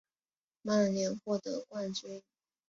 [0.63, 2.23] 曼联获得冠军。